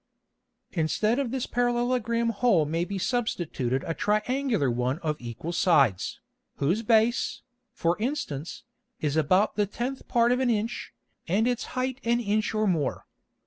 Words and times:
Instead 0.71 1.19
of 1.19 1.29
this 1.29 1.45
Parallelogram 1.45 2.29
Hole 2.31 2.65
may 2.65 2.83
be 2.85 2.97
substituted 2.97 3.83
a 3.85 3.93
triangular 3.93 4.71
one 4.71 4.97
of 5.03 5.15
equal 5.19 5.51
Sides, 5.53 6.19
whose 6.55 6.81
Base, 6.81 7.43
for 7.71 7.95
instance, 7.99 8.63
is 8.99 9.15
about 9.15 9.57
the 9.57 9.67
tenth 9.67 10.07
Part 10.07 10.31
of 10.31 10.39
an 10.39 10.49
Inch, 10.49 10.91
and 11.27 11.47
its 11.47 11.65
Height 11.77 11.99
an 12.03 12.19
Inch 12.19 12.55
or 12.55 12.65
more. 12.65 13.05